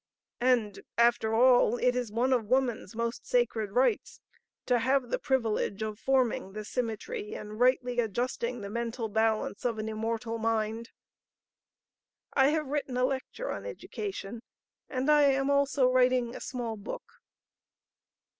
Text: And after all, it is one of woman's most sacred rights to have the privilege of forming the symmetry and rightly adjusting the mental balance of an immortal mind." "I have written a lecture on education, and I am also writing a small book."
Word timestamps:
And 0.39 0.79
after 0.97 1.35
all, 1.35 1.77
it 1.77 1.95
is 1.95 2.11
one 2.11 2.33
of 2.33 2.47
woman's 2.49 2.95
most 2.95 3.27
sacred 3.27 3.73
rights 3.73 4.19
to 4.65 4.79
have 4.79 5.11
the 5.11 5.19
privilege 5.19 5.83
of 5.83 5.99
forming 5.99 6.53
the 6.53 6.65
symmetry 6.65 7.35
and 7.35 7.59
rightly 7.59 7.99
adjusting 7.99 8.61
the 8.61 8.69
mental 8.71 9.09
balance 9.09 9.63
of 9.63 9.77
an 9.77 9.87
immortal 9.87 10.39
mind." 10.39 10.89
"I 12.33 12.47
have 12.47 12.65
written 12.65 12.97
a 12.97 13.05
lecture 13.05 13.51
on 13.51 13.63
education, 13.63 14.41
and 14.89 15.07
I 15.07 15.25
am 15.25 15.51
also 15.51 15.87
writing 15.87 16.35
a 16.35 16.41
small 16.41 16.77
book." 16.77 17.05